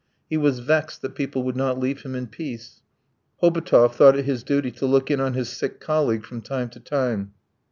[0.31, 2.81] He was vexed that people would not leave him in peace.
[3.39, 6.79] Hobotov thought it his duty to look in on his sick colleague from time to
[6.79, 7.33] time.